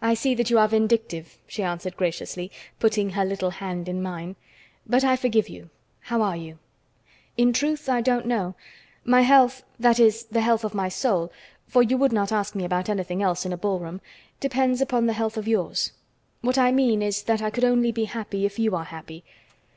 [0.00, 4.36] "I see that you are vindictive," she answered graciously, putting her little hand in mine.
[4.86, 5.70] "But I forgive you.
[6.02, 6.60] How are you?"
[7.36, 8.54] "In truth, I don't know.
[9.04, 11.32] My health that is, the health of my soul,
[11.66, 14.00] for you would not ask me about anything else in a ballroom
[14.38, 15.90] depends upon the health of yours.
[16.42, 19.24] What I mean is that I could only be happy if you are happy.